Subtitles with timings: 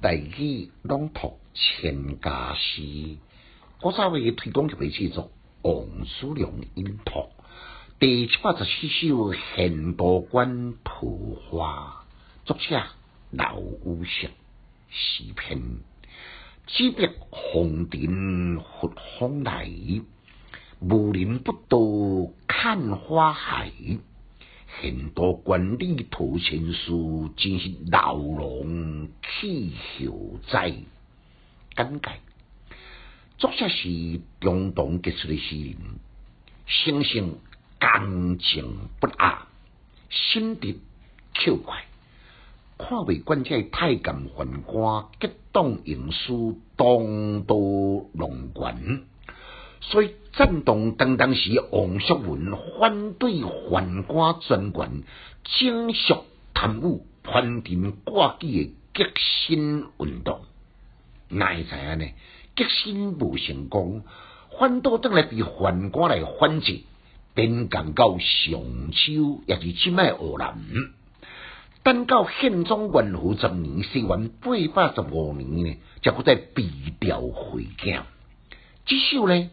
[0.00, 3.16] 大语朗读千家诗，
[3.82, 5.32] 我稍微推广一位制作
[5.62, 7.30] 王叔良音读
[7.98, 12.04] 第七百十四首现多关图花，
[12.44, 12.80] 作者
[13.32, 14.30] 老五石
[14.88, 15.60] 诗篇，
[16.68, 19.68] 只别红尘佛风来，
[20.78, 23.72] 无人不到看花海。
[24.68, 30.74] 很多管理图情书，真是老龙气候在。
[31.74, 32.10] 简介，
[33.38, 35.76] 作者是中东杰出的诗人，
[36.66, 37.38] 生性
[37.78, 39.46] 刚情不阿，
[40.10, 40.80] 心地
[41.34, 41.84] 巧快，
[42.76, 49.04] 看未惯这太监宦官激动营私，当多龙冠。
[49.80, 55.02] 所以震动当当时，王叔文反对宦官专权、
[55.44, 60.40] 征削贪污、攀定挂机的革新运动。
[61.28, 62.06] 哪会知影呢？
[62.56, 64.02] 革新无成功，
[64.58, 66.80] 反倒倒来被宦官来反制，
[67.34, 68.60] 便降到上
[68.92, 70.58] 秋，也是即卖河南。
[71.84, 76.64] 等到宪宗元和十年，西元八百十五年呢，才搁再被
[76.98, 78.02] 调回京。
[78.84, 79.50] 这首呢？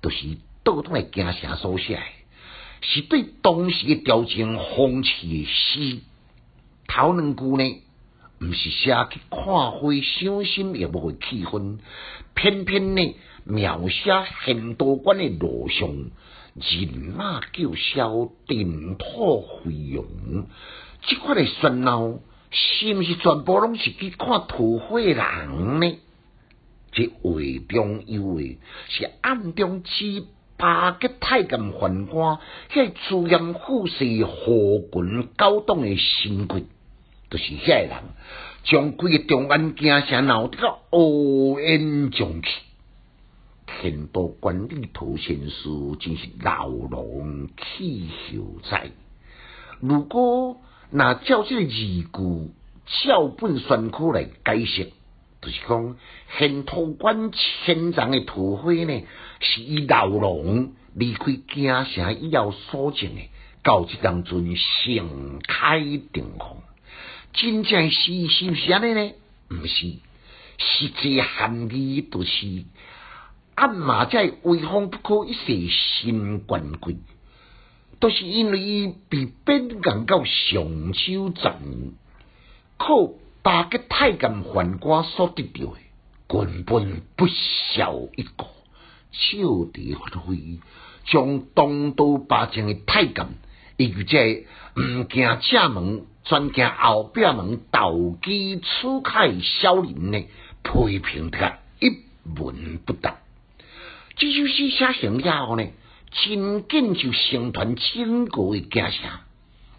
[0.00, 2.00] 都是倒转来京城所写，
[2.80, 5.98] 是对当时嘅朝廷风气嘅诗。
[6.86, 7.82] 头两句呢，
[8.40, 11.78] 毋是写去看花赏心也无会气氛，
[12.34, 15.88] 偏偏呢描写很多关嘅路上
[16.54, 20.04] 人马叫嚣、尘土飞扬，
[21.06, 25.98] 即款的喧闹，是毋是全部拢是去看土花人呢？
[26.98, 27.30] 这话
[27.68, 28.40] 中有话，
[28.88, 32.40] 是暗中欺八个太监宦官，
[32.72, 36.64] 迄趋炎附势、祸群高党的心鬼，
[37.30, 38.02] 就是遐个人，
[38.64, 42.48] 将规个中安京城闹得个乌烟瘴气。
[43.80, 48.90] 天多管理图先书，真是牢笼气秀才。
[49.80, 50.56] 如果
[50.90, 52.08] 拿照这个字句
[53.04, 54.90] 照本宣科来解释。
[55.48, 55.96] 就是讲，
[56.38, 59.02] 现土馆千丈的土灰呢，
[59.40, 63.22] 是伊老龙离开京城以后所建的，
[63.62, 66.58] 到即当阵盛开定空。
[67.32, 69.12] 真正是是毋是安尼呢？
[69.50, 69.92] 毋是，
[70.58, 72.64] 实际含义就是
[73.54, 76.98] 暗马在威风不可一世新冠贵，
[78.00, 81.94] 都是因为伊被贬到上秋镇，
[82.76, 83.12] 靠。
[83.48, 85.78] 八个太监宦官所得到的，
[86.28, 88.44] 根本不少一个，
[89.10, 90.58] 笑地发挥，
[91.06, 93.26] 将东都八将的太监，
[93.78, 94.46] 以及这
[94.78, 98.66] 唔惊正门，专惊后边门投机取
[99.02, 100.28] 巧小人呢，
[100.62, 101.88] 批评得一
[102.38, 103.08] 文不值。
[104.16, 105.64] 这首诗写成了后呢，
[106.10, 109.20] 真紧就成团整个的家乡。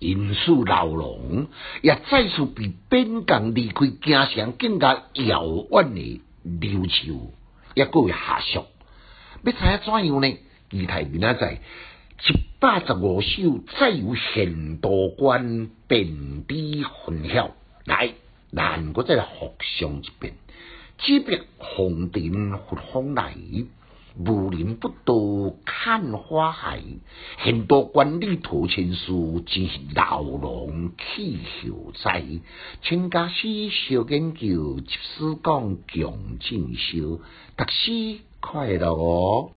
[0.00, 1.48] 因此，牢笼
[1.82, 7.32] 也再次被边疆离开家乡更加遥远的琉球，
[7.74, 8.64] 也各位下属，
[9.44, 10.38] 要猜怎样呢？
[10.70, 17.50] 仪态面啊，在一百十五首，再有很多关遍地混淆，
[17.84, 18.14] 来，
[18.50, 20.32] 难我再复上一遍，
[20.98, 23.34] 即便红尘佛风来。
[24.22, 26.82] 无人不多看花海，
[27.38, 32.22] 很多管理图情书，真是牢笼气候在。
[32.82, 37.20] 请家师小研究，即使讲强进修，
[37.56, 39.48] 读书快乐哦。